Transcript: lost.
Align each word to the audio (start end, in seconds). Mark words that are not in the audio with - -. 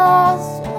lost. 0.00 0.69